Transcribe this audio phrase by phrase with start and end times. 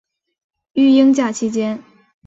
[0.73, 1.83] 育婴假期间